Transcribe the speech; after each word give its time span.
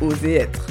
Oser 0.00 0.34
être. 0.34 0.66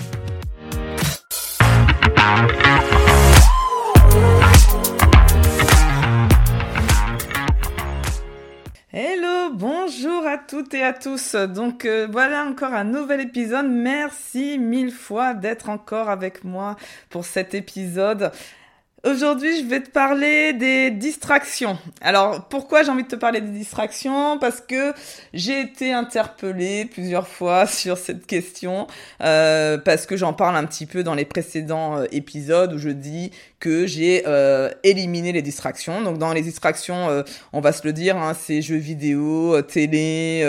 Hello, 8.93 9.53
bonjour 9.53 10.27
à 10.27 10.37
toutes 10.37 10.73
et 10.73 10.83
à 10.83 10.93
tous. 10.93 11.35
Donc 11.35 11.85
euh, 11.85 12.07
voilà 12.11 12.43
encore 12.45 12.73
un 12.73 12.83
nouvel 12.83 13.21
épisode. 13.21 13.67
Merci 13.69 14.57
mille 14.57 14.91
fois 14.91 15.33
d'être 15.33 15.69
encore 15.69 16.09
avec 16.09 16.43
moi 16.43 16.75
pour 17.09 17.25
cet 17.25 17.53
épisode. 17.53 18.31
Aujourd'hui, 19.03 19.59
je 19.59 19.65
vais 19.65 19.81
te 19.81 19.89
parler 19.89 20.53
des 20.53 20.91
distractions. 20.91 21.79
Alors, 22.01 22.47
pourquoi 22.49 22.83
j'ai 22.83 22.91
envie 22.91 23.01
de 23.01 23.07
te 23.07 23.15
parler 23.15 23.41
des 23.41 23.49
distractions? 23.49 24.37
Parce 24.37 24.61
que 24.61 24.93
j'ai 25.33 25.59
été 25.59 25.91
interpellée 25.91 26.85
plusieurs 26.85 27.27
fois 27.27 27.65
sur 27.65 27.97
cette 27.97 28.27
question, 28.27 28.85
euh, 29.21 29.79
parce 29.79 30.05
que 30.05 30.17
j'en 30.17 30.33
parle 30.33 30.55
un 30.55 30.65
petit 30.65 30.85
peu 30.85 31.01
dans 31.01 31.15
les 31.15 31.25
précédents 31.25 31.97
euh, 31.97 32.05
épisodes 32.11 32.73
où 32.73 32.77
je 32.77 32.89
dis 32.89 33.31
que 33.61 33.87
j'ai 33.87 34.23
euh, 34.27 34.69
éliminé 34.83 35.31
les 35.31 35.41
distractions. 35.41 36.01
Donc, 36.01 36.17
dans 36.17 36.33
les 36.33 36.41
distractions, 36.41 37.07
euh, 37.07 37.23
on 37.53 37.61
va 37.61 37.71
se 37.71 37.87
le 37.87 37.93
dire, 37.93 38.17
hein, 38.17 38.33
c'est 38.37 38.61
jeux 38.61 38.75
vidéo, 38.75 39.55
euh, 39.55 39.61
télé, 39.61 40.43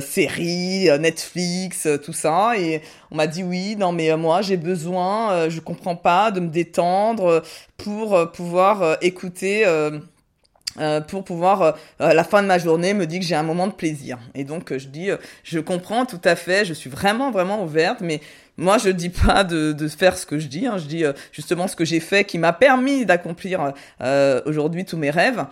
séries, 0.00 0.88
Netflix, 0.98 1.86
tout 2.04 2.12
ça. 2.12 2.58
Et 2.58 2.82
on 3.12 3.16
m'a 3.16 3.28
dit 3.28 3.44
oui, 3.44 3.76
non 3.76 3.92
mais 3.92 4.16
moi 4.16 4.42
j'ai 4.42 4.56
besoin, 4.56 5.48
je 5.48 5.60
comprends 5.60 5.96
pas, 5.96 6.30
de 6.30 6.40
me 6.40 6.48
détendre 6.48 7.42
pour 7.82 8.14
euh, 8.14 8.26
pouvoir 8.26 8.82
euh, 8.82 8.94
écouter. 9.02 9.66
Euh, 9.66 10.00
pour 11.02 11.22
pouvoir 11.22 11.76
à 11.98 12.14
la 12.14 12.24
fin 12.24 12.42
de 12.42 12.46
ma 12.46 12.56
journée 12.56 12.94
me 12.94 13.04
dire 13.04 13.20
que 13.20 13.26
j'ai 13.26 13.34
un 13.34 13.42
moment 13.42 13.66
de 13.66 13.74
plaisir 13.74 14.18
et 14.34 14.44
donc 14.44 14.74
je 14.74 14.88
dis 14.88 15.10
je 15.44 15.60
comprends 15.60 16.06
tout 16.06 16.20
à 16.24 16.34
fait 16.34 16.64
je 16.64 16.72
suis 16.72 16.88
vraiment 16.88 17.30
vraiment 17.30 17.62
ouverte 17.62 17.98
mais 18.00 18.22
moi 18.56 18.78
je 18.78 18.90
dis 18.90 19.08
pas 19.08 19.44
de, 19.44 19.88
faire 19.88 20.16
ce 20.16 20.26
que 20.26 20.38
je 20.38 20.46
dis 20.46 20.66
hein, 20.66 20.78
je 20.78 20.86
dis 20.86 21.04
justement 21.32 21.68
ce 21.68 21.76
que 21.76 21.84
j'ai 21.84 22.00
fait 22.00 22.24
qui 22.24 22.38
m'a 22.38 22.52
permis 22.52 23.06
d'accomplir 23.06 23.72
aujourd'hui 24.46 24.84
tous 24.84 24.96
mes 24.96 25.10
rêves. 25.10 25.44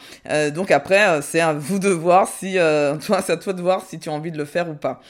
Donc 0.54 0.70
après 0.70 1.22
c'est 1.22 1.40
à 1.40 1.52
vous 1.52 1.78
de 1.78 1.88
voir 1.88 2.28
si 2.28 2.54
toi 3.06 3.22
c'est 3.22 3.32
à 3.32 3.36
toi 3.36 3.52
de 3.52 3.62
voir 3.62 3.84
si 3.84 3.98
tu 3.98 4.08
as 4.08 4.12
envie 4.12 4.32
de 4.32 4.38
le 4.38 4.44
faire 4.44 4.68
ou 4.68 4.74
pas. 4.74 5.00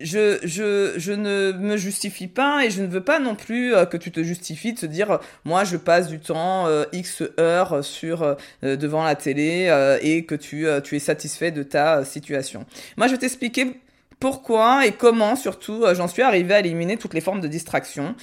Je, 0.00 0.38
je, 0.44 0.94
je 0.96 1.12
ne 1.12 1.50
me 1.52 1.76
justifie 1.76 2.28
pas 2.28 2.64
et 2.64 2.70
je 2.70 2.82
ne 2.82 2.86
veux 2.86 3.02
pas 3.02 3.18
non 3.18 3.34
plus 3.34 3.74
euh, 3.74 3.84
que 3.84 3.96
tu 3.96 4.12
te 4.12 4.22
justifies 4.22 4.72
de 4.72 4.78
se 4.78 4.86
dire 4.86 5.10
euh, 5.10 5.18
moi 5.44 5.64
je 5.64 5.76
passe 5.76 6.06
du 6.06 6.20
temps 6.20 6.68
euh, 6.68 6.84
X 6.92 7.24
heures 7.40 7.84
sur 7.84 8.36
devant 8.62 9.02
la 9.02 9.16
télé 9.16 9.98
et 10.02 10.24
que 10.24 10.36
tu, 10.36 10.66
tu 10.84 10.96
es 10.96 10.98
satisfait 11.00 11.50
de 11.50 11.62
ta 11.62 12.04
situation. 12.04 12.64
Moi 12.96 13.08
je 13.08 13.12
vais 13.12 13.18
t'expliquer 13.18 13.80
pourquoi 14.20 14.86
et 14.86 14.92
comment 14.92 15.36
surtout 15.36 15.84
j'en 15.92 16.08
suis 16.08 16.22
arrivé 16.22 16.54
à 16.54 16.60
éliminer 16.60 16.96
toutes 16.96 17.14
les 17.14 17.20
formes 17.20 17.40
de 17.40 17.48
distraction 17.48 18.14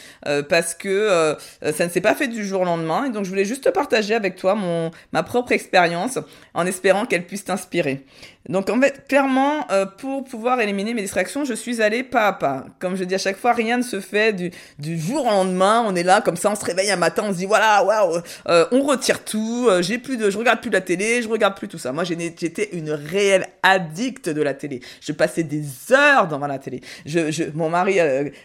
parce 0.50 0.74
que 0.76 1.36
ça 1.62 1.86
ne 1.86 1.90
s'est 1.90 2.02
pas 2.02 2.16
fait 2.16 2.28
du 2.28 2.46
jour 2.46 2.62
au 2.62 2.66
lendemain 2.66 3.06
et 3.06 3.10
donc 3.12 3.24
je 3.24 3.30
voulais 3.30 3.46
juste 3.46 3.72
partager 3.72 4.14
avec 4.14 4.36
toi 4.36 4.56
mon 4.56 4.92
ma 5.14 5.24
propre 5.24 5.52
expérience 5.54 6.20
en 6.54 6.66
espérant 6.66 7.06
qu'elle 7.06 7.26
puisse 7.26 7.46
t'inspirer. 7.46 8.06
Donc 8.48 8.70
en 8.70 8.80
fait, 8.80 9.08
clairement, 9.08 9.66
euh, 9.72 9.86
pour 9.86 10.24
pouvoir 10.24 10.62
éliminer 10.62 10.94
mes 10.94 11.02
distractions, 11.02 11.46
je 11.46 11.54
suis 11.54 11.82
allé 11.82 12.04
pas 12.04 12.28
à 12.28 12.34
pas. 12.34 12.66
Comme 12.80 12.96
je 12.96 13.04
dis 13.04 13.16
à 13.16 13.18
chaque 13.18 13.38
fois, 13.38 13.54
rien 13.54 13.78
ne 13.78 13.84
se 13.84 14.00
fait 14.00 14.34
du, 14.34 15.00
jour 15.00 15.26
au 15.26 15.30
lendemain. 15.30 15.84
On 15.88 15.96
est 15.96 16.04
là 16.04 16.22
comme 16.22 16.38
ça, 16.38 16.52
on 16.52 16.56
se 16.56 16.64
réveille 16.64 16.92
un 16.92 16.96
matin, 16.96 17.24
on 17.26 17.34
se 17.34 17.38
dit 17.38 17.46
voilà, 17.46 17.84
waouh, 17.84 18.22
euh, 18.48 18.66
on 18.72 18.84
retire 18.84 19.24
tout. 19.24 19.68
Euh, 19.70 19.82
j'ai 19.82 19.98
plus 19.98 20.18
de, 20.18 20.30
je 20.30 20.38
regarde 20.38 20.62
plus 20.62 20.70
la 20.70 20.82
télé, 20.82 21.22
je 21.24 21.30
regarde 21.30 21.58
plus 21.58 21.68
tout 21.68 21.80
ça. 21.80 21.92
Moi, 21.92 22.04
j'étais 22.04 22.70
une 22.74 22.92
réelle 22.92 23.48
addict 23.64 24.30
de 24.30 24.42
la 24.42 24.54
télé. 24.54 24.82
Je 25.02 25.12
passais 25.12 25.44
des 25.44 25.66
heures 25.92 26.28
devant 26.28 26.48
la 26.48 26.60
télé. 26.60 26.82
Je, 27.06 27.32
je 27.32 27.46
mon 27.56 27.70
mari 27.70 27.98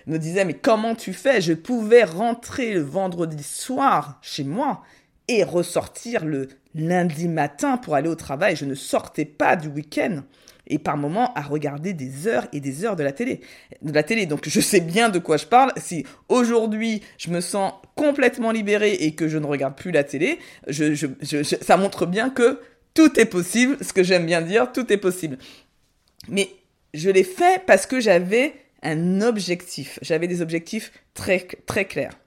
me 0.06 0.18
disait 0.18 0.44
mais 0.44 0.54
comment 0.54 0.94
tu 0.94 1.12
fais? 1.12 1.40
Je 1.40 1.52
pouvais 1.52 2.04
rentrer 2.04 2.72
le 2.72 2.80
vendredi 2.80 3.42
soir 3.42 4.18
chez 4.22 4.44
moi 4.44 4.82
et 5.28 5.44
ressortir 5.44 6.24
le 6.24 6.48
lundi 6.74 7.28
matin 7.28 7.76
pour 7.76 7.94
aller 7.94 8.08
au 8.08 8.14
travail. 8.14 8.56
Je 8.56 8.64
ne 8.64 8.74
sortais 8.74 9.24
pas 9.24 9.56
du 9.56 9.68
week-end 9.68 10.22
et 10.66 10.78
par 10.78 10.96
moments 10.96 11.34
à 11.34 11.42
regarder 11.42 11.92
des 11.92 12.28
heures 12.28 12.46
et 12.52 12.60
des 12.60 12.84
heures 12.84 12.96
de 12.96 13.02
la 13.02 13.12
télé. 13.12 13.40
De 13.82 13.92
la 13.92 14.02
télé. 14.02 14.26
Donc 14.26 14.48
je 14.48 14.60
sais 14.60 14.80
bien 14.80 15.08
de 15.08 15.18
quoi 15.18 15.36
je 15.36 15.46
parle. 15.46 15.72
Si 15.76 16.06
aujourd'hui 16.28 17.02
je 17.18 17.30
me 17.30 17.40
sens 17.40 17.72
complètement 17.96 18.52
libéré 18.52 18.92
et 18.94 19.14
que 19.14 19.28
je 19.28 19.36
ne 19.36 19.46
regarde 19.46 19.76
plus 19.76 19.90
la 19.90 20.04
télé, 20.04 20.38
ça 20.70 21.76
montre 21.76 22.06
bien 22.06 22.30
que 22.30 22.60
tout 22.94 23.18
est 23.18 23.26
possible. 23.26 23.76
Ce 23.82 23.92
que 23.92 24.02
j'aime 24.02 24.26
bien 24.26 24.40
dire, 24.40 24.72
tout 24.72 24.92
est 24.92 24.96
possible. 24.96 25.38
Mais 26.28 26.48
je 26.94 27.10
l'ai 27.10 27.24
fait 27.24 27.62
parce 27.66 27.86
que 27.86 28.00
j'avais 28.00 28.54
un 28.82 29.20
objectif. 29.20 29.98
J'avais 30.02 30.28
des 30.28 30.40
objectifs 30.40 30.92
très, 31.14 31.46
très 31.66 31.84
clairs. 31.84 32.18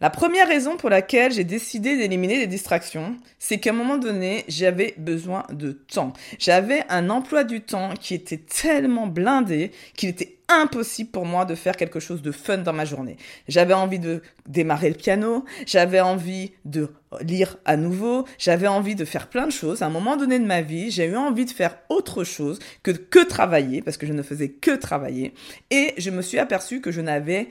La 0.00 0.08
première 0.08 0.48
raison 0.48 0.78
pour 0.78 0.88
laquelle 0.88 1.30
j'ai 1.30 1.44
décidé 1.44 1.94
d'éliminer 1.98 2.38
les 2.38 2.46
distractions, 2.46 3.18
c'est 3.38 3.58
qu'à 3.58 3.68
un 3.68 3.74
moment 3.74 3.98
donné, 3.98 4.46
j'avais 4.48 4.94
besoin 4.96 5.44
de 5.52 5.72
temps. 5.72 6.14
J'avais 6.38 6.84
un 6.88 7.10
emploi 7.10 7.44
du 7.44 7.60
temps 7.60 7.92
qui 8.00 8.14
était 8.14 8.38
tellement 8.38 9.06
blindé 9.06 9.72
qu'il 9.94 10.08
était 10.08 10.38
impossible 10.48 11.10
pour 11.10 11.26
moi 11.26 11.44
de 11.44 11.54
faire 11.54 11.76
quelque 11.76 12.00
chose 12.00 12.22
de 12.22 12.32
fun 12.32 12.58
dans 12.58 12.72
ma 12.72 12.86
journée. 12.86 13.18
J'avais 13.46 13.74
envie 13.74 13.98
de 13.98 14.22
démarrer 14.48 14.88
le 14.88 14.96
piano, 14.96 15.44
j'avais 15.66 16.00
envie 16.00 16.52
de 16.64 16.88
lire 17.20 17.58
à 17.66 17.76
nouveau, 17.76 18.24
j'avais 18.38 18.68
envie 18.68 18.94
de 18.94 19.04
faire 19.04 19.28
plein 19.28 19.46
de 19.46 19.52
choses. 19.52 19.82
À 19.82 19.86
un 19.86 19.90
moment 19.90 20.16
donné 20.16 20.38
de 20.38 20.46
ma 20.46 20.62
vie, 20.62 20.90
j'ai 20.90 21.04
eu 21.04 21.16
envie 21.16 21.44
de 21.44 21.50
faire 21.50 21.76
autre 21.90 22.24
chose 22.24 22.58
que 22.82 22.90
que 22.90 23.22
travailler 23.22 23.82
parce 23.82 23.98
que 23.98 24.06
je 24.06 24.14
ne 24.14 24.22
faisais 24.22 24.48
que 24.48 24.74
travailler 24.76 25.34
et 25.70 25.92
je 25.98 26.10
me 26.10 26.22
suis 26.22 26.38
aperçu 26.38 26.80
que 26.80 26.90
je 26.90 27.02
n'avais 27.02 27.48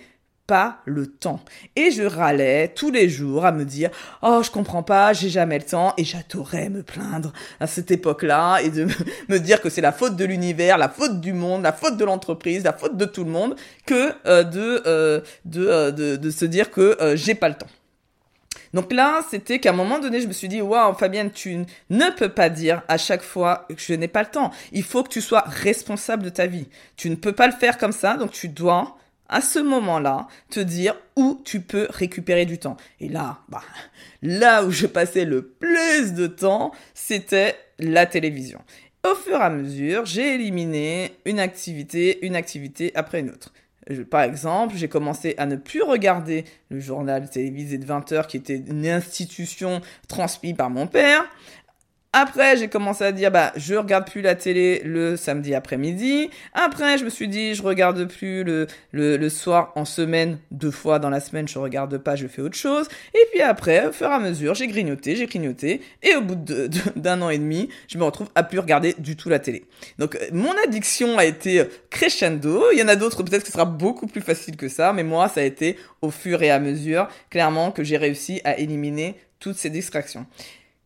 pas 0.49 0.79
le 0.85 1.05
temps. 1.05 1.41
Et 1.75 1.91
je 1.91 2.01
râlais 2.01 2.69
tous 2.69 2.89
les 2.89 3.07
jours 3.07 3.45
à 3.45 3.51
me 3.51 3.65
dire 3.65 3.91
"Oh, 4.23 4.41
je 4.43 4.49
comprends 4.49 4.81
pas, 4.81 5.13
j'ai 5.13 5.29
jamais 5.29 5.59
le 5.59 5.63
temps" 5.63 5.93
et 5.95 6.03
j'adorais 6.03 6.69
me 6.69 6.81
plaindre 6.81 7.31
à 7.59 7.67
cette 7.67 7.91
époque-là 7.91 8.57
et 8.63 8.71
de 8.71 8.87
me 9.29 9.37
dire 9.37 9.61
que 9.61 9.69
c'est 9.69 9.79
la 9.79 9.91
faute 9.91 10.15
de 10.15 10.25
l'univers, 10.25 10.79
la 10.79 10.89
faute 10.89 11.21
du 11.21 11.33
monde, 11.33 11.61
la 11.61 11.71
faute 11.71 11.97
de 11.97 12.03
l'entreprise, 12.03 12.63
la 12.63 12.73
faute 12.73 12.97
de 12.97 13.05
tout 13.05 13.23
le 13.23 13.29
monde 13.29 13.55
que 13.85 14.11
euh, 14.25 14.43
de, 14.43 14.81
euh, 14.87 15.21
euh, 15.55 15.91
de, 15.91 16.15
de, 16.15 16.29
se 16.31 16.45
dire 16.45 16.71
que 16.71 16.97
j'ai 17.13 17.35
pas 17.35 17.49
le 17.49 17.55
temps. 17.55 17.67
Donc 18.73 18.91
là, 18.91 19.21
c'était 19.29 19.59
qu'à 19.59 19.69
un 19.69 19.73
moment 19.73 19.99
donné, 19.99 20.19
je 20.19 20.27
me 20.27 20.33
suis 20.33 20.47
dit, 20.47 20.61
waouh, 20.61 20.95
Fabienne, 20.95 21.31
tu 21.31 21.65
ne 21.89 22.09
peux 22.17 22.29
pas 22.29 22.49
dire 22.49 22.81
à 22.87 22.97
chaque 22.97 23.21
fois 23.21 23.67
que 23.69 23.75
je 23.77 23.93
n'ai 23.93 24.07
pas 24.07 24.23
le 24.23 24.29
temps. 24.29 24.51
Il 24.71 24.83
faut 24.83 25.03
que 25.03 25.09
tu 25.09 25.21
sois 25.21 25.43
responsable 25.45 26.23
de 26.23 26.29
ta 26.29 26.47
vie. 26.47 26.67
Tu 26.95 27.09
ne 27.11 27.15
peux 27.15 27.33
pas 27.33 27.45
le 27.45 27.53
faire 27.53 27.77
comme 27.77 27.91
ça, 27.91 28.15
donc 28.17 28.31
tu 28.31 28.47
dois 28.47 28.97
à 29.29 29.41
ce 29.41 29.59
moment-là, 29.59 30.27
te 30.49 30.59
dire 30.59 30.95
où 31.15 31.41
tu 31.45 31.61
peux 31.61 31.87
récupérer 31.89 32.45
du 32.45 32.57
temps. 32.57 32.77
Et 32.99 33.07
là, 33.07 33.39
bah, 33.47 33.61
là 34.21 34.65
où 34.65 34.71
je 34.71 34.87
passais 34.87 35.25
le 35.25 35.43
plus 35.43 36.13
de 36.13 36.27
temps, 36.27 36.71
c'était 36.93 37.55
la 37.77 38.05
télévision. 38.05 38.59
Au 39.09 39.15
fur 39.15 39.37
et 39.37 39.43
à 39.43 39.49
mesure, 39.49 40.05
j'ai 40.05 40.35
éliminé 40.35 41.11
une 41.25 41.39
activité, 41.39 42.25
une 42.25 42.35
activité 42.35 42.91
après 42.95 43.21
une 43.21 43.29
autre. 43.29 43.53
par 44.09 44.23
exemple, 44.23 44.75
j'ai 44.75 44.89
commencé 44.89 45.35
à 45.37 45.45
ne 45.45 45.55
plus 45.55 45.83
regarder 45.83 46.43
le 46.69 46.79
journal 46.79 47.29
télévisé 47.29 47.77
de 47.77 47.85
20 47.85 48.11
heures 48.11 48.27
qui 48.27 48.37
était 48.37 48.57
une 48.57 48.85
institution 48.85 49.81
transmise 50.07 50.55
par 50.55 50.69
mon 50.69 50.85
père. 50.85 51.23
Après, 52.11 52.57
j'ai 52.57 52.69
commencé 52.69 53.03
à 53.03 53.11
dire, 53.11 53.29
bah, 53.29 53.53
je 53.55 53.75
regarde 53.75 54.09
plus 54.09 54.21
la 54.21 54.33
télé 54.33 54.81
le 54.83 55.15
samedi 55.15 55.53
après-midi. 55.53 56.31
Après, 56.55 56.97
je 56.97 57.05
me 57.05 57.09
suis 57.11 57.27
dit, 57.27 57.53
je 57.53 57.61
regarde 57.61 58.03
plus 58.05 58.43
le, 58.43 58.65
le, 58.91 59.15
le, 59.15 59.29
soir 59.29 59.71
en 59.75 59.85
semaine, 59.85 60.39
deux 60.49 60.71
fois 60.71 60.97
dans 60.97 61.11
la 61.11 61.19
semaine, 61.19 61.47
je 61.47 61.59
regarde 61.59 61.99
pas, 61.99 62.15
je 62.15 62.25
fais 62.25 62.41
autre 62.41 62.57
chose. 62.57 62.87
Et 63.13 63.27
puis 63.31 63.41
après, 63.41 63.85
au 63.85 63.91
fur 63.91 64.07
et 64.07 64.13
à 64.13 64.17
mesure, 64.17 64.55
j'ai 64.55 64.65
grignoté, 64.65 65.15
j'ai 65.15 65.27
grignoté. 65.27 65.81
Et 66.01 66.15
au 66.15 66.21
bout 66.21 66.35
d'un 66.95 67.21
an 67.21 67.29
et 67.29 67.37
demi, 67.37 67.69
je 67.87 67.99
me 67.99 68.03
retrouve 68.03 68.29
à 68.33 68.41
plus 68.41 68.57
regarder 68.57 68.95
du 68.97 69.15
tout 69.15 69.29
la 69.29 69.37
télé. 69.37 69.65
Donc, 69.99 70.15
euh, 70.15 70.29
mon 70.31 70.53
addiction 70.63 71.19
a 71.19 71.25
été 71.25 71.63
crescendo. 71.91 72.71
Il 72.73 72.79
y 72.79 72.81
en 72.81 72.87
a 72.87 72.95
d'autres, 72.95 73.21
peut-être 73.21 73.41
que 73.41 73.47
ce 73.49 73.53
sera 73.53 73.65
beaucoup 73.65 74.07
plus 74.07 74.21
facile 74.21 74.57
que 74.57 74.67
ça. 74.67 74.93
Mais 74.93 75.03
moi, 75.03 75.29
ça 75.29 75.41
a 75.41 75.43
été 75.43 75.77
au 76.01 76.09
fur 76.09 76.41
et 76.41 76.49
à 76.49 76.57
mesure, 76.57 77.07
clairement, 77.29 77.69
que 77.69 77.83
j'ai 77.83 77.97
réussi 77.97 78.41
à 78.45 78.57
éliminer 78.57 79.13
toutes 79.39 79.57
ces 79.57 79.69
distractions. 79.69 80.25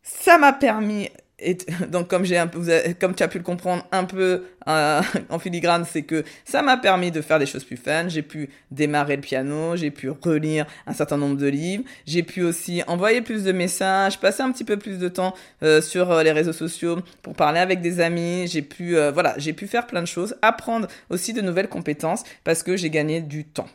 Ça 0.03 0.38
m'a 0.38 0.53
permis 0.53 1.09
et 1.44 1.57
donc 1.89 2.07
comme 2.07 2.25
j'ai 2.25 2.38
un 2.38 2.47
peu, 2.47 2.61
comme 3.00 3.15
tu 3.15 3.23
as 3.23 3.27
pu 3.27 3.38
le 3.38 3.44
comprendre 3.44 3.85
un 3.91 4.05
peu 4.05 4.44
euh, 4.67 5.01
en 5.29 5.39
filigrane, 5.39 5.85
c'est 5.89 6.03
que 6.03 6.23
ça 6.45 6.61
m'a 6.61 6.77
permis 6.77 7.11
de 7.11 7.21
faire 7.21 7.39
des 7.39 7.45
choses 7.45 7.63
plus 7.63 7.77
fun. 7.77 8.07
J'ai 8.07 8.21
pu 8.21 8.50
démarrer 8.71 9.15
le 9.15 9.21
piano, 9.21 9.75
j'ai 9.75 9.91
pu 9.91 10.09
relire 10.09 10.65
un 10.88 10.94
certain 10.94 11.17
nombre 11.17 11.38
de 11.38 11.47
livres, 11.47 11.83
j'ai 12.05 12.23
pu 12.23 12.44
aussi 12.44 12.81
envoyer 12.88 13.21
plus 13.21 13.44
de 13.44 13.51
messages, 13.51 14.19
passer 14.19 14.41
un 14.41 14.51
petit 14.51 14.63
peu 14.63 14.77
plus 14.77 14.97
de 14.97 15.09
temps 15.09 15.33
euh, 15.63 15.81
sur 15.81 16.11
euh, 16.11 16.23
les 16.23 16.31
réseaux 16.31 16.53
sociaux 16.53 17.00
pour 17.21 17.35
parler 17.35 17.59
avec 17.59 17.81
des 17.81 18.00
amis. 18.00 18.47
J'ai 18.47 18.61
pu, 18.61 18.95
voilà, 19.13 19.35
j'ai 19.38 19.53
pu 19.53 19.67
faire 19.67 19.88
plein 19.88 20.01
de 20.01 20.07
choses, 20.07 20.35
apprendre 20.41 20.88
aussi 21.09 21.33
de 21.33 21.41
nouvelles 21.41 21.69
compétences 21.69 22.23
parce 22.44 22.63
que 22.63 22.77
j'ai 22.77 22.89
gagné 22.89 23.21
du 23.21 23.45
temps 23.45 23.67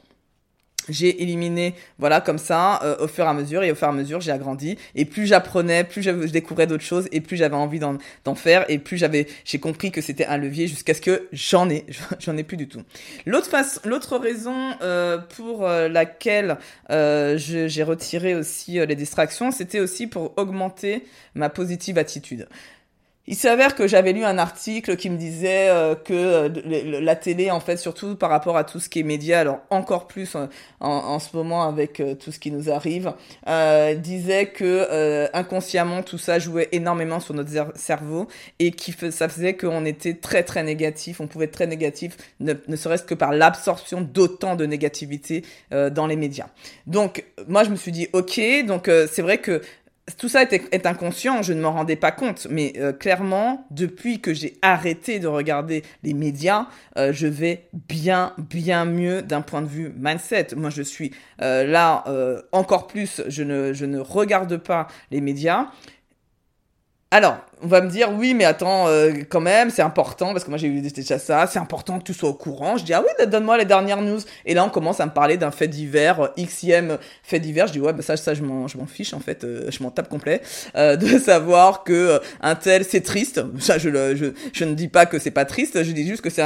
j'ai 0.88 1.23
éliminé, 1.23 1.75
voilà, 1.99 2.20
comme 2.20 2.38
ça, 2.38 2.81
euh, 2.82 2.96
au 3.00 3.08
fur 3.08 3.25
et 3.25 3.29
à 3.29 3.35
mesure, 3.35 3.62
et 3.62 3.70
au 3.70 3.75
fur 3.75 3.87
et 3.87 3.90
à 3.90 3.94
mesure, 3.94 4.20
j'ai 4.20 4.32
agrandi. 4.32 4.79
Et 4.94 5.05
plus 5.05 5.26
j'apprenais, 5.26 5.85
plus 5.85 6.02
je 6.02 6.11
découvrais 6.11 6.67
d'autres 6.67 6.85
choses, 6.85 7.08
et 7.12 7.20
plus 7.20 7.37
j'avais 7.37 7.56
envie 7.56 7.79
d'en 7.79 8.35
faire, 8.35 8.64
et 8.69 8.79
plus 8.79 8.96
j'avais, 8.96 9.26
j'ai 9.44 9.58
compris 9.58 9.90
que 9.90 10.00
c'était 10.00 10.26
un 10.26 10.37
levier 10.37 10.67
jusqu'à 10.67 10.94
ce 10.94 11.00
que 11.00 11.29
j'en 11.32 11.69
ai, 11.70 11.85
j'en 12.19 12.37
ai 12.37 12.43
plus 12.43 12.56
du 12.56 12.69
tout. 12.69 12.82
L'autre 13.26 13.49
l'autre 13.85 14.19
raison 14.19 14.75
euh, 14.82 15.19
pour 15.19 15.67
euh, 15.67 15.88
laquelle 15.88 16.58
j'ai 16.88 17.82
retiré 17.82 18.35
aussi 18.35 18.79
les 18.87 18.96
distractions, 18.96 19.50
c'était 19.50 19.81
aussi 19.81 20.06
pour 20.06 20.32
augmenter 20.37 21.05
ma 21.35 21.49
positive 21.49 21.99
attitude. 21.99 22.49
Il 23.30 23.36
s'avère 23.36 23.75
que 23.75 23.86
j'avais 23.86 24.14
lu 24.14 24.25
un 24.25 24.38
article 24.38 24.96
qui 24.96 25.10
me 25.10 25.19
disait 25.19 25.69
euh, 25.69 25.94
que 25.94 26.14
euh, 26.14 27.00
la 27.02 27.14
télé, 27.14 27.50
en 27.50 27.60
fait, 27.60 27.76
surtout 27.76 28.16
par 28.16 28.30
rapport 28.30 28.56
à 28.56 28.64
tout 28.64 28.80
ce 28.80 28.88
qui 28.88 29.00
est 29.00 29.02
média, 29.02 29.40
alors 29.40 29.58
encore 29.69 30.06
plus 30.06 30.34
en, 30.34 30.48
en, 30.80 31.19
ce 31.19 31.36
moment 31.36 31.64
avec 31.64 32.00
euh, 32.00 32.14
tout 32.14 32.32
ce 32.32 32.38
qui 32.38 32.50
nous 32.50 32.70
arrive, 32.70 33.12
disait 33.98 34.46
que 34.46 35.28
inconsciemment 35.34 36.02
tout 36.02 36.16
ça 36.16 36.38
jouait 36.38 36.69
énormément 36.72 37.20
sur 37.20 37.34
notre 37.34 37.50
cerveau 37.76 38.28
et 38.58 38.70
qui 38.70 38.94
ça 39.10 39.28
faisait 39.28 39.54
qu'on 39.56 39.84
était 39.84 40.14
très 40.14 40.42
très 40.42 40.62
négatif, 40.62 41.20
on 41.20 41.26
pouvait 41.26 41.44
être 41.44 41.52
très 41.52 41.66
négatif, 41.66 42.16
ne, 42.40 42.54
ne 42.66 42.76
serait-ce 42.76 43.02
que 43.02 43.14
par 43.14 43.32
l'absorption 43.32 44.00
d'autant 44.00 44.56
de 44.56 44.64
négativité 44.64 45.44
dans 45.70 46.06
les 46.06 46.16
médias. 46.16 46.48
Donc 46.86 47.25
moi 47.46 47.64
je 47.64 47.70
me 47.70 47.76
suis 47.76 47.92
dit 47.92 48.08
ok, 48.14 48.40
donc 48.66 48.90
c'est 49.10 49.22
vrai 49.22 49.38
que 49.38 49.60
tout 50.16 50.28
ça 50.28 50.43
est, 50.43 50.87
inconscient, 50.87 51.43
je 51.43 51.52
ne 51.52 51.60
m'en 51.60 51.72
rendais 51.72 51.96
pas 51.96 52.12
compte, 52.12 52.46
mais 52.50 52.72
euh, 52.78 52.93
clairement, 52.93 53.66
depuis 53.70 54.20
que 54.20 54.32
j'ai 54.32 54.56
arrêté 54.62 55.19
de 55.19 55.26
regarder 55.26 55.82
les 56.02 56.14
médias, 56.14 56.66
euh, 56.96 57.12
je 57.12 57.26
vais 57.26 57.69
bien, 57.72 58.32
bien 58.38 58.84
mieux 58.84 59.22
d'un 59.22 59.43
point 59.43 59.62
de 59.62 59.66
vue 59.66 59.93
mindset. 59.96 60.49
Moi, 60.56 60.70
je 60.70 60.82
suis 60.82 61.12
euh, 61.43 61.64
là 61.64 62.05
encore 62.52 62.87
plus, 62.87 63.22
je 63.28 63.43
ne, 63.43 63.72
je 63.72 63.84
ne 63.84 63.99
regarde 63.99 64.56
pas 64.56 64.88
les 65.10 65.20
médias. 65.20 65.66
Alors, 67.11 67.38
on 67.62 67.66
va 67.66 67.81
me 67.81 67.88
dire 67.88 68.10
oui 68.12 68.34
mais 68.34 68.44
attends 68.44 68.88
euh, 68.88 69.12
quand 69.28 69.40
même 69.40 69.70
c'est 69.70 69.82
important 69.82 70.32
parce 70.32 70.44
que 70.44 70.50
moi 70.50 70.58
j'ai 70.58 70.69
eu 70.69 70.81
déjà 70.81 71.19
ça 71.19 71.46
c'est 71.46 71.58
important 71.58 71.99
que 71.99 72.05
tu 72.05 72.14
sois 72.14 72.28
au 72.28 72.34
courant. 72.34 72.76
Je 72.76 72.84
dis 72.84 72.93
ah 72.94 73.02
oui 73.02 73.26
donne-moi 73.26 73.58
les 73.58 73.64
dernières 73.64 74.02
news. 74.02 74.20
Et 74.46 74.55
là 74.55 74.64
on 74.64 74.69
commence 74.69 75.00
à 75.00 75.06
me 75.06 75.10
parler 75.10 75.37
d'un 75.37 75.50
fait 75.50 75.69
divers 75.69 76.20
euh, 76.20 76.28
xème 76.38 76.99
fait 77.22 77.40
divers. 77.40 77.66
Je 77.66 77.72
dis 77.72 77.81
ouais 77.81 77.93
bah 77.93 78.02
ça 78.02 78.16
ça 78.16 78.34
je 78.34 78.43
m'en 78.43 78.69
je 78.69 78.78
m'en 78.78 78.87
fiche 78.87 79.14
en 79.14 79.20
fait 79.20 79.44
euh, 79.44 79.70
je 79.70 79.82
m'en 79.82 79.90
tape 79.90 80.08
complet 80.08 80.43
de 80.75 81.19
savoir 81.19 81.84
que 81.84 82.20
un 82.40 82.55
tel 82.55 82.84
c'est 82.84 83.00
triste. 83.00 83.43
Ça 83.58 83.78
je, 83.78 83.88
le, 83.88 84.14
je 84.16 84.26
je 84.52 84.64
ne 84.64 84.75
dis 84.75 84.88
pas 84.88 85.06
que 85.06 85.19
c'est 85.19 85.31
pas 85.31 85.44
triste. 85.44 85.82
Je 85.82 85.93
dis 85.93 86.06
juste 86.06 86.22
que 86.22 86.31
c'est 86.31 86.43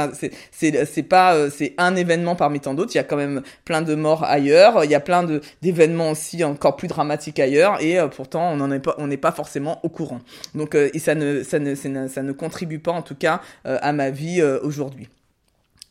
c'est 0.51 0.85
c'est 0.85 1.03
pas 1.03 1.49
c'est 1.49 1.73
un 1.77 1.95
événement 1.95 2.35
parmi 2.35 2.59
tant 2.59 2.73
d'autres. 2.73 2.91
Il 2.93 2.97
y 2.97 3.01
a 3.01 3.03
quand 3.03 3.17
même 3.17 3.41
plein 3.65 3.81
de 3.81 3.95
morts 3.95 4.23
ailleurs. 4.23 4.83
Il 4.83 4.91
y 4.91 4.95
a 4.95 4.99
plein 4.99 5.23
de 5.23 5.41
d'événements 5.61 6.11
aussi 6.11 6.43
encore 6.43 6.75
plus 6.75 6.87
dramatiques 6.87 7.39
ailleurs. 7.39 7.81
Et 7.81 7.97
pourtant 8.15 8.51
on 8.51 8.57
n'en 8.57 8.71
est 8.71 8.79
pas 8.79 8.95
on 8.97 9.07
n'est 9.07 9.17
pas 9.17 9.31
forcément 9.31 9.79
au 9.83 9.89
courant. 9.89 10.21
Donc 10.55 10.75
ça 11.03 11.15
ne, 11.15 11.43
ça 11.43 11.59
ne, 11.59 11.75
ça 11.75 12.23
ne, 12.23 12.31
contribue 12.31 12.79
pas 12.79 12.93
en 12.93 13.01
tout 13.01 13.15
cas 13.15 13.41
euh, 13.65 13.77
à 13.81 13.91
ma 13.93 14.09
vie 14.09 14.41
euh, 14.41 14.59
aujourd'hui. 14.63 15.09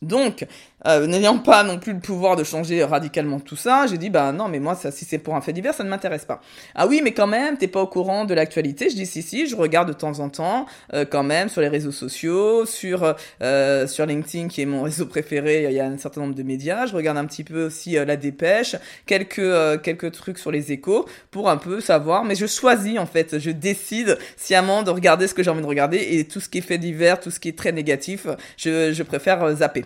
Donc, 0.03 0.45
euh, 0.85 1.07
n'ayant 1.07 1.37
pas 1.39 1.63
non 1.63 1.79
plus 1.79 1.93
le 1.93 1.99
pouvoir 1.99 2.35
de 2.35 2.43
changer 2.43 2.83
radicalement 2.83 3.39
tout 3.39 3.55
ça, 3.55 3.87
j'ai 3.87 3.97
dit 3.97 4.09
bah 4.09 4.33
non 4.33 4.49
mais 4.49 4.59
moi 4.59 4.75
ça 4.75 4.91
si 4.91 5.05
c'est 5.05 5.17
pour 5.17 5.35
un 5.35 5.39
fait 5.41 5.53
divers 5.53 5.73
ça 5.73 5.83
ne 5.85 5.89
m'intéresse 5.89 6.25
pas. 6.25 6.41
Ah 6.75 6.87
oui 6.87 6.99
mais 7.01 7.13
quand 7.13 7.27
même 7.27 7.57
t'es 7.57 7.69
pas 7.69 7.81
au 7.81 7.87
courant 7.87 8.25
de 8.25 8.33
l'actualité. 8.33 8.89
Je 8.89 8.95
dis 8.95 9.05
si 9.05 9.21
si 9.21 9.47
je 9.47 9.55
regarde 9.55 9.87
de 9.87 9.93
temps 9.93 10.19
en 10.19 10.27
temps 10.27 10.65
euh, 10.93 11.05
quand 11.09 11.23
même 11.23 11.47
sur 11.47 11.61
les 11.61 11.69
réseaux 11.69 11.93
sociaux, 11.93 12.65
sur 12.65 13.15
euh, 13.41 13.87
sur 13.87 14.05
LinkedIn 14.05 14.49
qui 14.49 14.61
est 14.61 14.65
mon 14.65 14.83
réseau 14.83 15.05
préféré. 15.05 15.65
Il 15.69 15.73
y 15.73 15.79
a 15.79 15.85
un 15.85 15.97
certain 15.97 16.21
nombre 16.21 16.35
de 16.35 16.43
médias. 16.43 16.85
Je 16.85 16.95
regarde 16.95 17.17
un 17.17 17.25
petit 17.25 17.45
peu 17.45 17.65
aussi 17.65 17.93
la 17.93 18.17
Dépêche, 18.17 18.75
quelques 19.05 19.81
quelques 19.83 20.11
trucs 20.11 20.37
sur 20.37 20.51
les 20.51 20.73
Échos 20.73 21.05
pour 21.31 21.49
un 21.49 21.57
peu 21.57 21.79
savoir. 21.79 22.25
Mais 22.25 22.35
je 22.35 22.45
choisis 22.45 22.99
en 22.99 23.05
fait, 23.05 23.39
je 23.39 23.51
décide 23.51 24.17
sciemment 24.35 24.83
de 24.83 24.91
regarder 24.91 25.27
ce 25.27 25.33
que 25.33 25.43
j'ai 25.43 25.49
envie 25.49 25.61
de 25.61 25.65
regarder 25.65 25.97
et 25.97 26.25
tout 26.25 26.41
ce 26.41 26.49
qui 26.49 26.57
est 26.57 26.61
fait 26.61 26.77
divers, 26.77 27.19
tout 27.21 27.31
ce 27.31 27.39
qui 27.39 27.47
est 27.49 27.57
très 27.57 27.71
négatif, 27.71 28.27
je 28.57 28.91
je 28.91 29.03
préfère 29.03 29.55
zapper. 29.55 29.85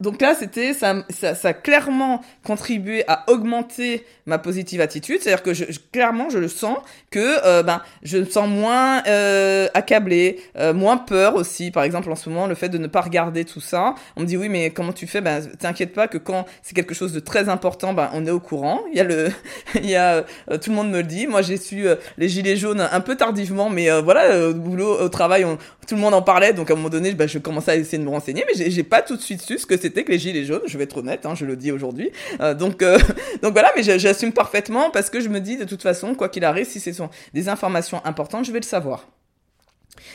Donc 0.00 0.22
là, 0.22 0.34
c'était 0.38 0.74
ça, 0.74 1.02
ça, 1.10 1.34
ça, 1.34 1.48
a 1.48 1.52
clairement 1.52 2.20
contribué 2.44 3.02
à 3.08 3.24
augmenter 3.28 4.06
ma 4.26 4.38
positive 4.38 4.80
attitude. 4.80 5.20
C'est-à-dire 5.20 5.42
que 5.42 5.54
je, 5.54 5.64
clairement, 5.92 6.30
je 6.30 6.38
le 6.38 6.46
sens 6.46 6.78
que 7.10 7.44
euh, 7.44 7.64
ben 7.64 7.82
je 8.04 8.18
me 8.18 8.24
sens 8.24 8.48
moins 8.48 9.02
euh, 9.08 9.66
accablé, 9.74 10.40
euh, 10.56 10.72
moins 10.72 10.98
peur 10.98 11.34
aussi. 11.34 11.72
Par 11.72 11.82
exemple, 11.82 12.12
en 12.12 12.14
ce 12.14 12.28
moment, 12.28 12.46
le 12.46 12.54
fait 12.54 12.68
de 12.68 12.78
ne 12.78 12.86
pas 12.86 13.00
regarder 13.00 13.44
tout 13.44 13.60
ça, 13.60 13.96
on 14.14 14.20
me 14.20 14.26
dit 14.26 14.36
oui, 14.36 14.48
mais 14.48 14.70
comment 14.70 14.92
tu 14.92 15.08
fais? 15.08 15.20
Ben 15.20 15.44
t'inquiète 15.58 15.92
pas 15.94 16.06
que 16.06 16.18
quand 16.18 16.46
c'est 16.62 16.74
quelque 16.74 16.94
chose 16.94 17.12
de 17.12 17.20
très 17.20 17.48
important, 17.48 17.92
ben 17.92 18.08
on 18.12 18.24
est 18.24 18.30
au 18.30 18.40
courant. 18.40 18.82
Il 18.92 18.98
y 18.98 19.00
a 19.00 19.04
le, 19.04 19.32
il 19.74 19.90
y 19.90 19.96
a 19.96 20.24
euh, 20.50 20.58
tout 20.58 20.70
le 20.70 20.76
monde 20.76 20.90
me 20.90 20.98
le 20.98 21.08
dit. 21.08 21.26
Moi, 21.26 21.42
j'ai 21.42 21.56
su 21.56 21.88
euh, 21.88 21.96
les 22.18 22.28
gilets 22.28 22.56
jaunes 22.56 22.86
un 22.88 23.00
peu 23.00 23.16
tardivement, 23.16 23.68
mais 23.68 23.88
voilà, 24.00 24.48
au 24.48 24.54
boulot, 24.54 25.00
au 25.00 25.08
travail, 25.08 25.44
on, 25.44 25.58
tout 25.88 25.96
le 25.96 26.00
monde 26.00 26.14
en 26.14 26.22
parlait. 26.22 26.52
Donc 26.52 26.70
à 26.70 26.74
un 26.74 26.76
moment 26.76 26.90
donné, 26.90 27.12
ben, 27.14 27.26
je 27.26 27.38
commençais 27.38 27.72
à 27.72 27.76
essayer 27.76 27.98
de 27.98 28.04
me 28.04 28.10
renseigner, 28.10 28.44
mais 28.46 28.70
j'ai 28.70 28.82
pas 28.84 29.02
tout 29.02 29.16
de 29.16 29.22
suite 29.22 29.42
ce 29.56 29.66
que 29.66 29.76
c'était 29.76 30.04
que 30.04 30.12
les 30.12 30.18
gilets 30.18 30.44
jaunes, 30.44 30.62
je 30.66 30.76
vais 30.76 30.84
être 30.84 30.98
honnête, 30.98 31.24
hein, 31.24 31.34
je 31.34 31.46
le 31.46 31.56
dis 31.56 31.72
aujourd'hui. 31.72 32.10
Euh, 32.40 32.54
donc, 32.54 32.82
euh, 32.82 32.98
donc 33.42 33.52
voilà, 33.52 33.72
mais 33.76 33.82
j'assume 33.82 34.32
parfaitement 34.32 34.90
parce 34.90 35.08
que 35.08 35.20
je 35.20 35.28
me 35.28 35.40
dis 35.40 35.56
de 35.56 35.64
toute 35.64 35.82
façon, 35.82 36.14
quoi 36.14 36.28
qu'il 36.28 36.44
arrive, 36.44 36.66
si 36.66 36.80
ce 36.80 36.92
sont 36.92 37.08
des 37.32 37.48
informations 37.48 38.04
importantes, 38.04 38.44
je 38.44 38.52
vais 38.52 38.60
le 38.60 38.64
savoir. 38.64 39.06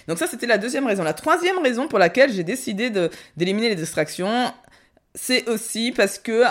Donc 0.07 0.17
ça, 0.17 0.27
c'était 0.27 0.47
la 0.47 0.57
deuxième 0.57 0.85
raison. 0.85 1.03
La 1.03 1.13
troisième 1.13 1.59
raison 1.59 1.87
pour 1.87 1.99
laquelle 1.99 2.31
j'ai 2.31 2.43
décidé 2.43 2.91
d'éliminer 3.35 3.69
les 3.69 3.75
distractions, 3.75 4.51
c'est 5.15 5.47
aussi 5.47 5.91
parce 5.91 6.17
que 6.17 6.43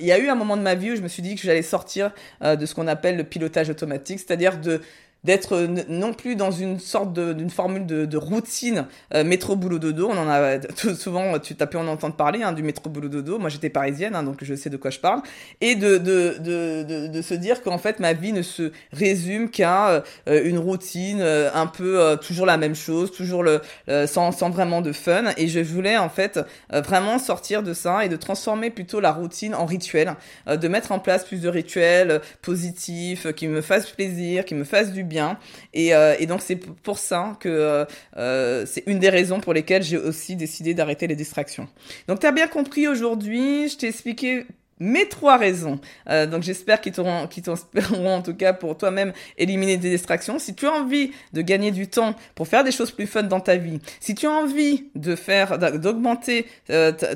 il 0.00 0.06
y 0.06 0.12
a 0.12 0.18
eu 0.18 0.28
un 0.28 0.34
moment 0.34 0.56
de 0.56 0.62
ma 0.62 0.74
vie 0.74 0.92
où 0.92 0.96
je 0.96 1.02
me 1.02 1.08
suis 1.08 1.22
dit 1.22 1.34
que 1.34 1.42
j'allais 1.42 1.62
sortir 1.62 2.12
euh, 2.42 2.56
de 2.56 2.64
ce 2.66 2.74
qu'on 2.74 2.86
appelle 2.86 3.16
le 3.16 3.24
pilotage 3.24 3.68
automatique, 3.70 4.20
c'est-à-dire 4.20 4.58
de 4.58 4.80
d'être 5.26 5.66
non 5.88 6.14
plus 6.14 6.36
dans 6.36 6.52
une 6.52 6.78
sorte 6.78 7.12
d'une 7.12 7.50
formule 7.50 7.84
de, 7.84 8.06
de 8.06 8.16
routine 8.16 8.86
euh, 9.12 9.24
métro 9.24 9.56
boulot 9.56 9.80
dodo. 9.80 10.08
On 10.08 10.16
en 10.16 10.28
a 10.28 10.60
souvent, 10.94 11.38
tu 11.40 11.56
as 11.58 11.66
pu 11.66 11.76
en 11.76 11.88
entendre 11.88 12.14
parler 12.14 12.44
hein, 12.44 12.52
du 12.52 12.62
métro 12.62 12.88
boulot 12.88 13.08
dodo. 13.08 13.38
Moi, 13.38 13.50
j'étais 13.50 13.68
parisienne, 13.68 14.14
hein, 14.14 14.22
donc 14.22 14.38
je 14.42 14.54
sais 14.54 14.70
de 14.70 14.76
quoi 14.76 14.90
je 14.90 15.00
parle. 15.00 15.20
Et 15.60 15.74
de 15.74 15.98
de, 15.98 16.36
de, 16.38 17.08
de, 17.08 17.22
se 17.22 17.34
dire 17.34 17.62
qu'en 17.62 17.78
fait, 17.78 17.98
ma 17.98 18.12
vie 18.12 18.32
ne 18.32 18.42
se 18.42 18.70
résume 18.92 19.50
qu'à 19.50 20.04
euh, 20.28 20.44
une 20.44 20.58
routine, 20.58 21.18
euh, 21.20 21.50
un 21.52 21.66
peu 21.66 22.16
toujours 22.24 22.46
la 22.46 22.56
même 22.56 22.76
chose, 22.76 23.10
toujours 23.10 23.42
le 23.42 23.60
sans, 24.06 24.30
sans 24.30 24.50
vraiment 24.50 24.80
de 24.80 24.92
fun. 24.92 25.24
Et 25.36 25.48
je 25.48 25.58
voulais 25.58 25.96
en 25.96 26.08
fait 26.08 26.38
vraiment 26.70 27.18
sortir 27.18 27.64
de 27.64 27.74
ça 27.74 28.04
et 28.04 28.08
de 28.08 28.16
transformer 28.16 28.70
plutôt 28.70 29.00
la 29.00 29.12
routine 29.12 29.54
en 29.54 29.66
rituel, 29.66 30.14
de 30.46 30.68
mettre 30.68 30.92
en 30.92 31.00
place 31.00 31.24
plus 31.24 31.40
de 31.40 31.48
rituels 31.48 32.20
positifs 32.42 33.32
qui 33.34 33.48
me 33.48 33.60
fassent 33.60 33.90
plaisir, 33.90 34.44
qui 34.44 34.54
me 34.54 34.64
fassent 34.64 34.92
du 34.92 35.02
bien 35.02 35.15
euh, 35.18 36.16
et, 36.18 36.26
donc 36.26 36.42
c'est 36.42 36.56
pour 36.56 36.98
ça 36.98 37.36
que 37.40 37.48
euh, 37.48 37.84
euh, 38.16 38.64
c'est 38.66 38.84
une 38.86 38.98
des 38.98 39.08
raisons 39.08 39.40
pour 39.40 39.52
lesquelles 39.52 39.82
j'ai 39.82 39.98
aussi 39.98 40.36
décidé 40.36 40.74
d'arrêter 40.74 41.06
les 41.06 41.16
distractions. 41.16 41.68
Donc 42.08 42.20
tu 42.20 42.26
as 42.26 42.32
bien 42.32 42.48
compris 42.48 42.88
aujourd'hui, 42.88 43.68
je 43.68 43.76
t'ai 43.76 43.88
expliqué 43.88 44.46
mes 44.78 45.08
trois 45.08 45.38
raisons. 45.38 45.80
donc 46.06 46.42
j'espère 46.42 46.82
qu'ils 46.82 46.92
t'auront, 46.92 47.26
qu'ils 47.28 47.44
t'inspireront 47.44 48.16
en 48.16 48.20
tout 48.20 48.34
cas 48.34 48.52
pour 48.52 48.76
toi-même 48.76 49.14
éliminer 49.38 49.78
des 49.78 49.88
distractions. 49.88 50.38
Si 50.38 50.54
tu 50.54 50.66
as 50.66 50.72
envie 50.72 51.12
de 51.32 51.40
gagner 51.40 51.70
du 51.70 51.88
temps 51.88 52.14
pour 52.34 52.46
faire 52.46 52.62
des 52.62 52.72
choses 52.72 52.90
plus 52.90 53.06
fun 53.06 53.22
dans 53.22 53.40
ta 53.40 53.56
vie, 53.56 53.80
si 54.00 54.14
tu 54.14 54.26
as 54.26 54.30
envie 54.30 54.84
de 54.94 55.16
faire, 55.16 55.58
d'augmenter 55.58 56.44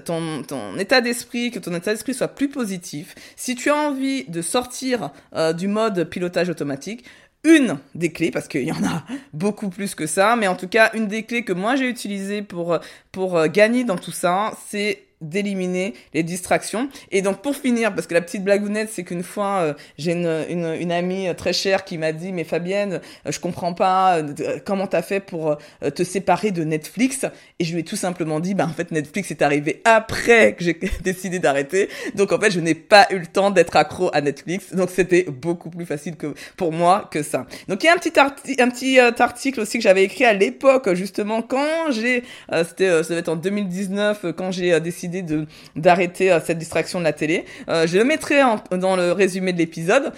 ton 0.07 0.78
état 0.78 1.02
d'esprit, 1.02 1.50
que 1.50 1.59
ton 1.59 1.75
état 1.75 1.92
d'esprit 1.92 2.14
soit 2.14 2.28
plus 2.28 2.49
positif, 2.49 3.14
si 3.37 3.54
tu 3.57 3.69
as 3.69 3.76
envie 3.76 4.25
de 4.25 4.40
sortir 4.40 5.11
du 5.54 5.69
mode 5.69 6.04
pilotage 6.04 6.49
automatique, 6.49 7.04
une 7.45 7.79
des 7.95 8.13
clés, 8.13 8.31
parce 8.31 8.49
qu'il 8.49 8.65
y 8.65 8.73
en 8.73 8.85
a 8.85 9.05
beaucoup 9.33 9.71
plus 9.71 9.95
que 9.95 10.07
ça, 10.07 10.37
mais 10.37 10.47
en 10.49 10.57
tout 10.57 10.69
cas, 10.69 10.91
une 10.95 11.09
des 11.09 11.25
clés 11.25 11.45
que 11.45 11.53
moi 11.53 11.77
j'ai 11.77 11.89
utilisées 11.89 12.43
pour, 12.43 12.79
pour 13.13 13.39
euh, 13.39 13.47
gagner 13.47 13.85
dans 13.85 13.97
tout 13.97 14.13
ça, 14.13 14.53
c'est 14.69 15.10
d'éliminer 15.21 15.95
les 16.15 16.23
distractions. 16.23 16.89
Et 17.11 17.23
donc 17.23 17.43
pour 17.43 17.57
finir, 17.57 17.95
parce 17.95 18.07
que 18.07 18.15
la 18.15 18.21
petite 18.21 18.45
blagounette, 18.45 18.91
c'est 18.93 19.05
qu'une 19.05 19.23
fois, 19.23 19.61
euh, 19.61 19.75
j'ai 19.99 20.12
une, 20.12 20.45
une, 20.49 20.75
une, 20.81 20.93
amie 20.93 21.29
très 21.37 21.53
chère 21.53 21.85
qui 21.85 21.99
m'a 21.99 22.12
dit, 22.12 22.33
mais 22.33 22.45
Fabienne, 22.45 23.00
je 23.27 23.39
comprends 23.39 23.75
pas 23.75 24.19
comment 24.65 24.87
t'as 24.87 25.03
fait 25.03 25.21
pour 25.21 25.57
te 25.95 26.03
séparer 26.03 26.50
de 26.50 26.65
Netflix? 26.65 27.27
Et 27.59 27.65
je 27.65 27.73
lui 27.73 27.81
ai 27.81 27.85
tout 27.85 27.97
simplement 27.97 28.41
dit, 28.41 28.55
bah 28.55 28.67
en 28.69 28.73
fait 28.73 28.91
Netflix 28.91 29.31
est 29.31 29.43
arrivé 29.43 29.83
après 29.85 30.55
que 30.55 30.65
j'ai 30.65 30.79
décidé 31.03 31.39
d'arrêter. 31.39 31.89
Donc 32.15 32.33
en 32.33 32.41
fait, 32.41 32.50
je 32.50 32.61
n'ai 32.61 32.75
pas 32.75 33.07
eu 33.11 33.19
le 33.19 33.27
temps 33.27 33.50
d'être 33.50 33.77
accro 33.77 34.11
à 34.12 34.21
Netflix. 34.21 34.75
Donc 34.75 34.91
c'était 34.91 35.25
beaucoup 35.25 35.71
plus 35.71 35.87
facile 35.87 36.17
que 36.17 36.35
pour 36.57 36.73
moi 36.73 37.09
que 37.11 37.23
ça. 37.23 37.47
Donc 37.69 37.83
il 37.83 37.87
y 37.87 37.89
a 37.89 37.95
un 37.95 37.99
petit, 37.99 38.12
un 38.61 38.69
petit 38.69 38.99
euh, 38.99 39.11
article 39.19 39.61
aussi 39.61 39.79
que 39.79 39.83
j'avais 39.83 40.05
écrit 40.05 40.25
à 40.25 40.33
l'époque, 40.33 40.93
justement, 40.95 41.43
quand 41.43 41.91
j'ai, 41.91 42.25
euh, 42.53 42.65
c'était, 42.65 42.89
euh, 42.89 43.03
ça 43.03 43.11
devait 43.11 43.21
être 43.21 43.29
en 43.29 43.37
2019, 43.37 44.27
quand 44.37 44.50
j'ai 44.50 44.79
décidé 44.81 45.10
de 45.11 45.47
d'arrêter 45.76 46.37
cette 46.45 46.59
distraction 46.59 46.99
de 46.99 47.05
la 47.05 47.12
télé. 47.12 47.45
je 47.69 47.99
le 47.99 48.05
mettrai 48.05 48.40
dans 48.71 48.97
le 48.97 49.12
résumé 49.12 49.52
de 49.52 49.59
l'épisode. 49.59 50.12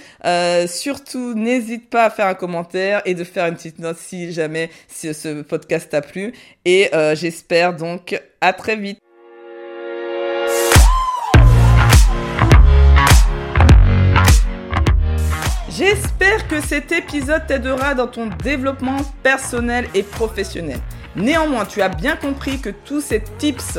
surtout, 0.66 1.34
n'hésite 1.34 1.90
pas 1.90 2.04
à 2.04 2.10
faire 2.10 2.26
un 2.26 2.34
commentaire 2.34 3.02
et 3.04 3.14
de 3.14 3.24
faire 3.24 3.46
une 3.46 3.54
petite 3.54 3.78
note 3.78 3.96
si 3.98 4.32
jamais 4.32 4.70
ce 4.88 5.42
podcast 5.42 5.90
t'a 5.90 6.02
plu. 6.02 6.32
Et 6.64 6.90
j'espère 7.14 7.74
donc 7.74 8.20
à 8.40 8.52
très 8.52 8.76
vite. 8.76 8.98
J'espère 15.74 16.46
que 16.48 16.60
cet 16.60 16.92
épisode 16.92 17.46
t'aidera 17.46 17.94
dans 17.94 18.06
ton 18.06 18.26
développement 18.44 18.98
personnel 19.22 19.88
et 19.94 20.02
professionnel. 20.02 20.78
Néanmoins, 21.16 21.64
tu 21.64 21.80
as 21.80 21.88
bien 21.88 22.14
compris 22.14 22.60
que 22.60 22.68
tous 22.68 23.00
ces 23.00 23.22
tips, 23.38 23.78